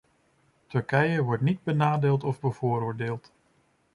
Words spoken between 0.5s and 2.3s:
Turkije wordt niet benadeeld